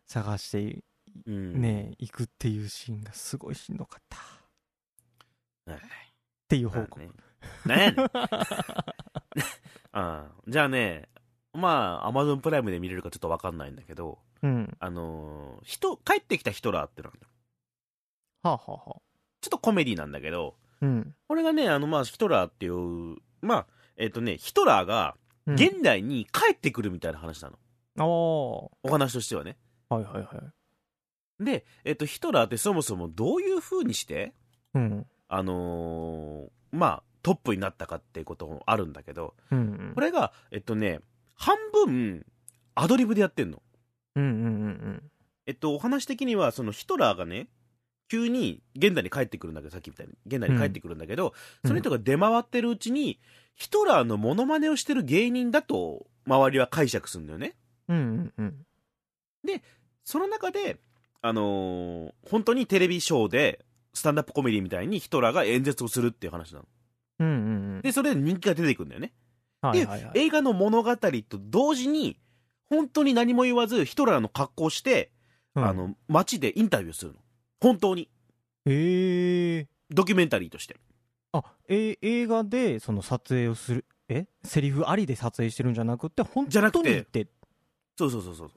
[0.07, 0.85] 探して
[1.25, 1.61] うん。
[1.61, 4.17] ね、行くっていうシーンがすごいしんどかった。
[5.73, 5.83] っはい。
[6.49, 7.01] ていう報告。
[7.01, 7.11] ね。
[7.65, 7.97] なんやね
[10.49, 11.09] じゃあね、
[11.53, 14.77] まあ、アマゾンプライムで見れるかちょっとわかんないんだけど、うん。
[14.79, 17.27] あのー人、帰ってきたヒトラーってのがある
[18.45, 19.01] のはあ、はあはあ、
[19.41, 21.15] ちょっとコメディなんだけど、うん。
[21.27, 25.17] これがね、あの、まあ、ヒトラーっていう、まあ、えっ、とね、ヒトラーが
[25.47, 27.59] うん現代に帰ってくるみたいな話なの。
[28.05, 29.57] おお話としてはね。
[29.91, 30.43] ーはいはいは
[31.41, 31.45] い。
[31.45, 34.35] で、えっ、と、ヒトラーってそもそもどういう風にして、
[34.75, 35.07] うん。
[35.29, 39.93] あのーまあ、トップになったかっていうこともあるんだけど、うんうん。
[39.95, 41.01] これが、えっとね、
[41.35, 42.27] 半分、
[42.75, 43.63] アドリブでやってんの。
[44.17, 45.03] うんうんうん
[45.47, 47.49] えっと、お話的には、そのヒトラーがね、
[48.09, 53.21] 急に現代に帰ってくるんだけど、さっきみたいに、現代に帰ってくるんだけど、うんその人が出回ってるうちに、
[53.57, 57.57] ヒトラーのモノマネをしてる芸人だと、周りは解釈するんだよね。
[57.89, 57.97] うん。
[57.97, 58.45] うんうん
[59.49, 59.63] うん。
[60.05, 60.79] その中で、
[61.23, 63.65] あのー本当にテレビショーで、
[63.95, 66.67] スタンダップコメディみたいにヒトラーが演説をするっていう話なの。
[67.19, 67.35] うんうん
[67.77, 67.81] うん。
[67.83, 69.13] で、それで人気が出てくるんだよね。
[69.63, 70.19] はいはいはい。
[70.19, 72.19] 映画の物語と同時に、
[72.69, 75.11] 本当に何も言わず、ヒトラーの格好をして、
[75.55, 77.19] うんあ、の、街でインタビューするの。
[77.61, 78.11] 本当に。
[78.67, 80.77] ええドキュメンタリーとして。
[81.37, 84.27] あ、え映画でその撮影をする、え？
[84.45, 87.29] セリフありで撮影してるんじゃなくて、本じゃなくて当に行って、
[87.99, 88.51] そうそうそうそう。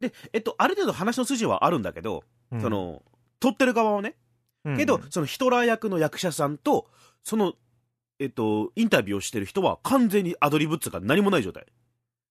[0.00, 3.02] で、えっと、ある程度話の筋はあるんだけど、うんそ、の、
[3.40, 4.16] 撮ってる側はね。
[4.76, 6.88] けど、そのヒトラー役の役者さんと、
[7.22, 7.54] その、
[8.18, 11.66] えっと、インタビューをしてる人は完全にアドリブっつうか何もない状態。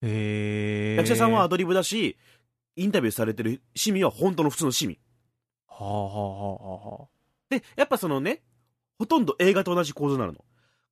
[0.02, 2.18] ええ役者さんはアドリブだし、
[2.76, 4.98] インタビューされてる市民は本当の普通の市民。
[5.68, 7.08] はあはあはあはあ。
[7.50, 8.44] で、やっぱそのね、
[9.00, 10.44] ほとんど映画と同じ構造になるの。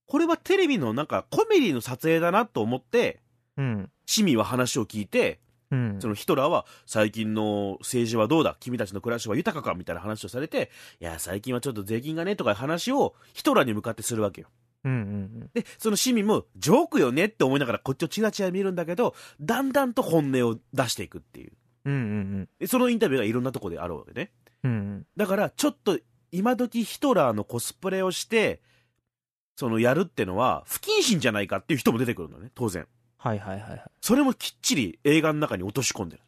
[0.08, 3.20] これはテレビのなんかコメディの撮影だなと思って、
[3.58, 3.90] うん。
[4.06, 5.40] 市民は話を聞いて、
[5.72, 5.98] うん。
[6.00, 14.50] そのヒトラーは最近の政治はどうだ君たちの暮らしは豊かかみたいな話をされて、いや、最近はちょっと税金がねとかいう話をヒトラーに向かってするわけよ。
[14.84, 21.54] うんうんで、その市民もジョークよねって思いながらこっちをチラチラ見るんだけど、だんだんと本音を出していくっていう。
[21.86, 21.94] うん。
[21.94, 22.04] うんう
[22.42, 24.32] んでそのインタビューがいろんなとこであるわけね。
[24.64, 24.72] うん。
[24.72, 25.98] うんだから、ちょっと
[26.32, 28.62] 今時ヒトラーのコスプレをして、
[29.56, 32.88] そのやるってのは不謹慎じゃないかっていう人も出てくるのね、当然。
[33.18, 33.84] はいはいはいはい。
[34.02, 36.24] それもきっちり映画の中に落とし込んでる。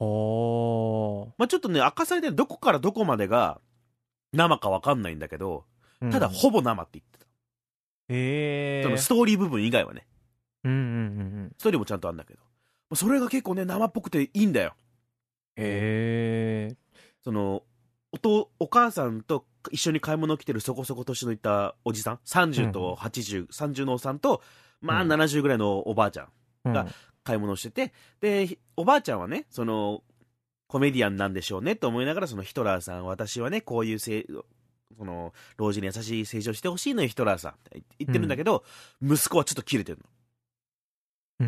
[0.00, 3.60] おーまあちょっとね、明かされてるどこからどこまでが
[4.32, 5.64] 生かわかんないんだけど、
[6.00, 7.26] うんただほぼ生って言ってた。
[8.08, 10.06] ええそのストーリー部分以外はね、
[10.64, 10.92] うんうんうんう
[11.46, 11.52] ん。
[11.58, 12.40] ストーリーもちゃんとあるんだけど。
[12.94, 14.74] それが結構ね、生っぽくていいんだよ。
[15.56, 16.76] へえ。
[17.22, 17.62] その、
[18.14, 24.40] おと、お母さんと一緒に買い物来てるそこそこ年のいったおじさん、30と80、30のおっさんと、
[24.80, 26.28] まあうん70ぐらいのおばあちゃん。
[26.66, 26.86] うんが
[27.24, 30.02] 買い物をしてて、で、おばあちゃんはね、その、
[30.68, 34.26] コメディアンなんでしょうねと思いながら、そのヒトラーさん、私はね、こういうせい、
[34.96, 38.62] その、老人に優しい成長してほしいのよ、ヒトラーさんって言ってるんだけど、
[39.02, 40.04] 息子はちょっと切れてるの。
[41.40, 41.46] うー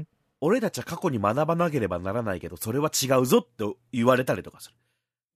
[0.00, 0.08] ん。
[0.40, 4.76] 俺たちは過去に学ばなければならないけど、それは違うぞって言われたりとかする。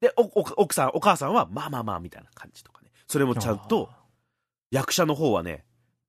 [0.01, 2.91] で、奥さん、お母さんは、まあまあまあ、みたいな感じとかね。
[3.07, 3.91] それもちゃんと、
[4.71, 5.65] 役者の方はね、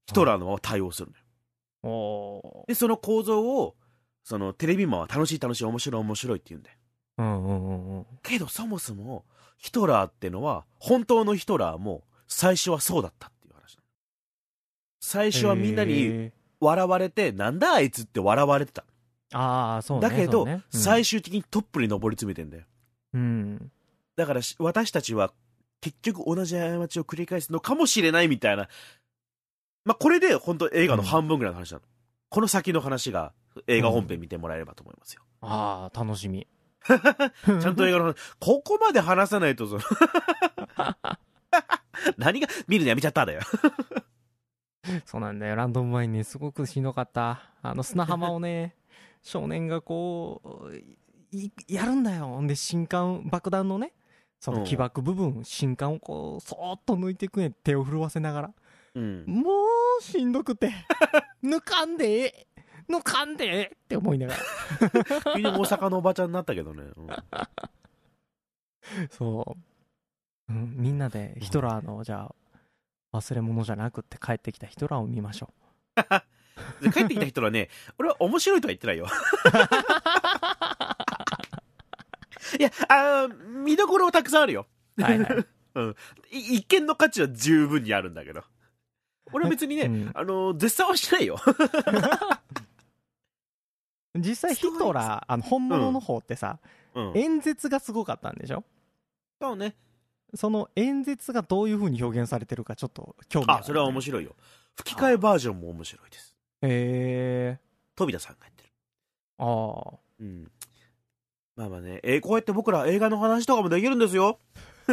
[0.06, 2.66] ヒトラーのまま対応するのよ。
[2.68, 3.76] で、その構造を、
[4.24, 6.78] そのテレビマンは楽しい楽しい面白い面白いって言うんだよ。
[7.18, 8.06] うんうんうんうん。
[8.24, 9.26] けどそもそも
[9.58, 13.78] ヒトラーってのは本当のヒトラーも最初はそうだったっていう話
[15.00, 18.86] 最初はみんなにへ笑われて、なんだあいつって笑われてた。
[19.34, 20.08] ーああ、そうね。
[20.08, 22.64] だけど、ねうん最終的にトップに上り詰めてんだよ。
[23.14, 23.72] うん。
[24.15, 25.34] だからし私たちは
[25.82, 28.67] 結局同じ過ちを繰り返すのかもしれないみたいな。
[29.84, 31.84] まあ、これで本当映画の半分ぐらいの話なの。
[32.30, 33.34] この先の話が
[33.67, 35.24] 映画本編見てもらえればと思いますよ。
[35.41, 36.47] ああ、楽しみ。
[36.86, 39.82] ちゃんと映画の話、ここまで話さないとその
[42.17, 43.41] 何が見るのやめちゃったんだよ。
[45.06, 45.56] そうなんだよ。
[45.56, 47.52] ランドムワインね、すごくしんどかった。
[47.62, 48.76] あの砂浜をね、
[49.21, 50.76] 少年がこう、
[51.32, 52.41] いやるんだよ。
[52.45, 53.93] で、新管、爆弾のね、
[54.42, 57.52] その起爆部分、新管をこう、そーっと抜いていくね。
[57.64, 58.54] 手を震わせながら。
[58.96, 59.24] うん。
[59.28, 59.52] も
[60.00, 60.74] う、しんどくて、
[61.46, 62.48] 抜かんでええ
[62.90, 64.40] 抜かんでええって思いながら。
[65.38, 66.82] 急に大阪のおばちゃんになったけどね。
[66.84, 67.08] うん
[69.12, 69.56] そ
[70.50, 70.52] う。
[70.52, 72.34] うん、みんなでヒトラーの、じゃ
[73.14, 75.54] あ、忘れ物じゃなくって帰ってきたヒトラーを見ましょ
[75.98, 76.84] う。
[76.84, 79.06] で帰ってきた人はね、俺は面白いとは言ってないよ。
[82.60, 84.68] いや、あの見どころはたくさんあるよ。
[84.98, 85.46] はいはい。
[86.38, 88.44] い一見の価値は十分にあるんだけど。
[89.34, 91.38] 俺は別にね、うんあの、絶賛はしないよ。
[94.16, 96.60] 実際ヒトラー、あの、本物の方ってさ、
[96.94, 97.18] うん。
[97.18, 98.64] 演説がすごかったんでしょ？
[99.40, 99.76] そうね。
[100.36, 104.36] その演説がどういう風に表現されてるかちょっと興味ある、あ、それは面白いよ。
[104.78, 106.36] 吹き替えバージョンも面白いです。
[106.62, 107.60] へえ
[107.96, 108.70] 飛田さんがやってる。
[109.40, 110.00] ああ。
[110.20, 110.52] うん。
[111.56, 114.40] まあまあね、えーこうやって僕ら映画の話とかもできるんですよ。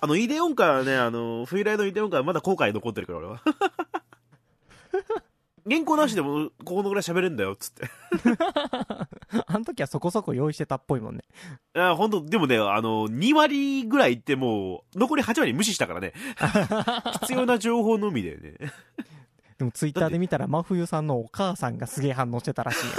[0.00, 3.40] あの、イデオンカはね、あの、フリーライドイデオンカはまだ後悔残ってるから、俺は。
[5.68, 7.88] 原稿なしでも、ここのぐらい喋れるんだよ、つって。
[9.46, 11.24] あの時はそこそこ用意してたっぽいもんね。
[11.76, 16.12] いや、本当でもね、あの、2割ぐらいいってもう、残り8割無視したからね。
[17.20, 18.54] 必要な情報のみでね。
[19.58, 22.92] でもツイッターで見たら真冬さんのお母さんがすげえ反応してたらしいよ。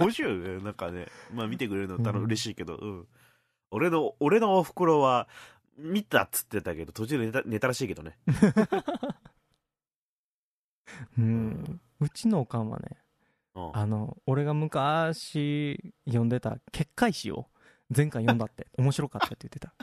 [0.00, 1.06] 面白いよね、なんかね。
[1.32, 3.08] まあ見てくれるのたのうん嬉しいけど、うん。
[3.70, 5.28] 俺の、俺のお袋は、
[5.76, 8.16] 見たっつってたけど、途中で寝た寝たらしいけどね。
[11.18, 11.80] うん。
[12.00, 12.84] うちのおかんはね、
[13.54, 17.46] うんあの、俺が昔読んでた結界誌を
[17.94, 19.74] 前回読んだって、 面白かったって言ってた。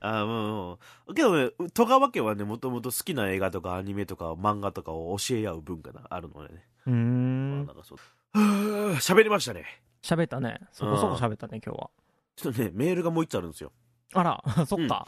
[0.00, 0.78] あうんう
[1.12, 1.14] ん。
[1.14, 6.66] けどね、戸川家はね、もともと好きな映画とかアニメとか漫画とかを教え合う文化があるのでね。
[6.86, 7.02] うーまあ
[7.62, 7.76] んなん。
[7.76, 7.98] かそう。
[8.34, 9.64] 喋りましたね。
[10.02, 10.60] 喋ったね。
[10.72, 11.90] そこそこ喋ったね、今日は。
[12.36, 13.72] ちょっとね、メールがもう一つあるんですよ。
[14.14, 15.06] あら、 そっか。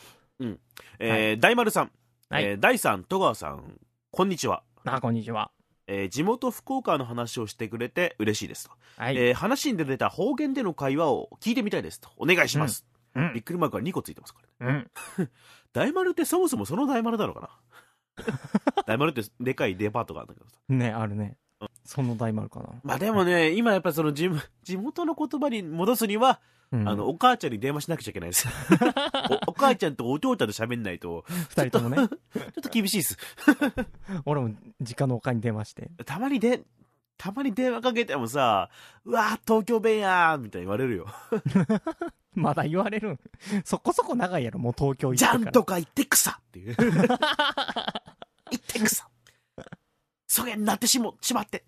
[0.99, 1.93] えー大丸さん。
[2.29, 3.81] はいえー大さん、戸川さん、
[4.11, 4.63] こんにちは。
[4.85, 5.51] あ、こんにちは。
[5.87, 8.73] えー地元福岡の話をしてくれて嬉しいですと。
[8.97, 9.17] はい。
[9.17, 12.11] えー話に出た方言での会話を聞いてみたいですと。
[12.17, 12.87] お願いします。
[13.15, 14.87] うんびっくりマークが2個ついてますからね。
[15.19, 15.31] うん。
[15.73, 17.41] 大丸ってそもそもその大丸なのか
[18.17, 18.83] な？
[18.87, 20.59] 大丸ってでかいデパートがあるんだけどさ。
[20.69, 21.37] ね、あるね。
[21.85, 22.69] その大丸かな。
[22.83, 24.31] まあでもね、今やっぱその地
[24.63, 28.49] 地 元の言葉に戻すには、うんあの、お母ちゃんに電話しなくちゃいけないです。
[29.47, 31.97] おお母ちゃんとお父ちゃんと喋んないと、二人ともね。
[31.97, 32.09] ちょっ
[32.63, 33.19] と 厳しいです。
[34.25, 35.91] 俺も実家のおかんに電話して。
[36.07, 36.63] たまにで、
[37.19, 38.71] たまに電話かけてもさ、
[39.05, 41.07] うわ東京弁やーみたいに言われるよ。
[42.35, 43.21] まだ言われるん。
[43.65, 45.35] そこそこ長いやろ、もう東京行ってじゃ。
[45.35, 46.75] んとか言ってくさっていう。
[46.77, 49.07] 言ってくさ。
[50.33, 51.63] そげになってしも、しまって。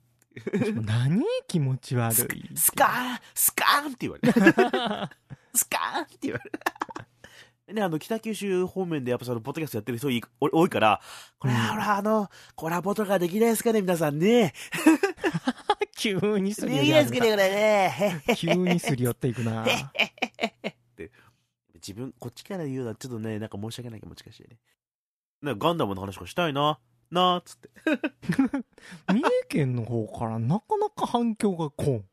[0.87, 1.22] 何？
[1.46, 2.57] 気持ち悪い。
[2.57, 4.33] スカーンスカーンって言われる。
[5.55, 6.50] スカーンって言われ
[7.68, 7.74] る。
[7.74, 10.09] ね、あの、北九州方面でやっぱその、ポッドキャストやってる人
[10.40, 11.03] 多いから、
[11.38, 14.55] これ、うんほら、あの、コラボとかできないですかね、皆さんね。
[15.98, 18.22] 急にすり寄できないですかね、これね。
[18.35, 19.66] 急にすり寄っていくな
[21.74, 24.59] 自分、こっちから言うのはちょっとね、なんか申し訳ないけど、もしかしてね。
[25.42, 26.79] なんかガンダムの話とかしたいな。
[27.14, 27.70] なーっつって。
[29.09, 32.05] 三重県の方からなかなか反響がこん。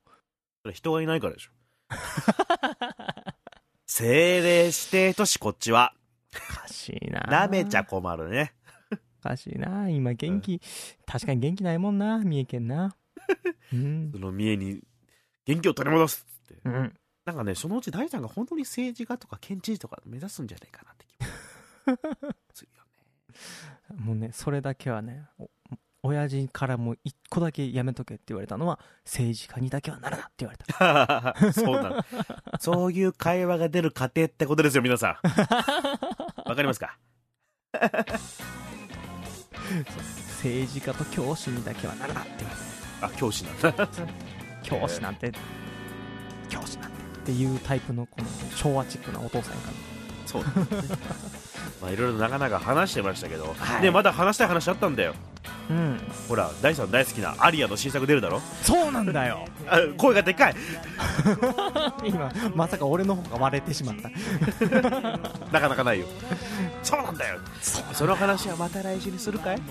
[0.61, 1.51] それ人がいないからでしょ。
[3.87, 5.93] 政令指定都市こっちは。
[6.33, 8.53] おかしいななめちゃ困るね。
[9.19, 10.61] おかしいな今元気、
[11.05, 12.95] 確かに元気ないもんな、三重県な。
[13.73, 14.19] うんそ。
[14.19, 14.81] の三重に
[15.45, 16.61] 元気を取り戻すっつって。
[16.63, 16.97] うん。
[17.25, 22.81] なんかね、そのうち大さんが本当に政治家とか県知事とか目指すんじゃないかなって気も するよ
[23.98, 25.50] もうね、それだけはね、お
[26.04, 31.46] 親父からも一個だけやめとけって言われたのは、政治家にだけはなるなって言われた。
[31.46, 31.52] ね。
[31.54, 32.06] そうなの。
[32.60, 35.27] そういう会話が出る過程ってことですよ、皆さん。
[36.50, 36.98] わかりますか？
[40.42, 42.60] 政治家と教師にだけはなるなって言われ
[43.02, 43.71] あ、教師なんだ。
[43.73, 43.87] た。
[44.63, 45.31] 教師なんて、
[46.50, 47.02] 教師なんて。
[47.21, 49.71] っていうタイプのこの昭和チックなお父さんやか
[50.26, 50.44] そう。
[50.44, 50.56] です
[50.92, 50.98] ね
[51.82, 53.82] まあいろいろなかなか話してましたけど、はい。
[53.82, 55.13] ねまだ話したい話あったんだよ。
[55.69, 56.00] らうん。
[56.30, 58.40] ほら大さん大好きなアリアの新作出るだろ？
[58.63, 59.46] そうなんだよ。
[59.67, 60.56] あ声がでかい。
[62.06, 64.10] 今まさか俺の方が割れてしまった。
[65.52, 66.06] なかなかないよ。
[66.84, 67.40] そうなんだよ。
[67.94, 69.62] その話はまた来週にするかい？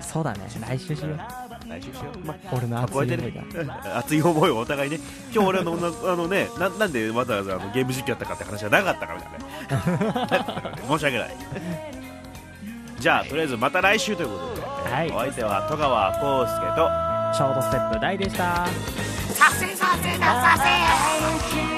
[0.00, 0.48] そうだね。
[0.60, 1.20] 来週しよう
[1.68, 2.12] 来週しよ。
[2.14, 3.32] う、ま俺の熱い思いね
[3.64, 4.98] が 熱い思いをお互いね
[5.32, 10.78] 今日俺のな あのねななんでわざわざあのゲーム実況やったかって話はなかったからね。
[10.88, 11.36] 申し訳ない。
[12.98, 15.10] じゃあとりあえずまた来週ということで、はい。
[15.10, 16.88] お相手は戸川浩介と
[17.34, 18.66] ショートステップ大でした。
[19.34, 20.64] させさせなさ
[21.68, 21.73] せ